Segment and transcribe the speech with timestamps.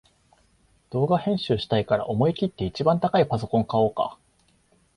[0.89, 4.17] 動画編集したいから思いきって一番高いパソコン買おうか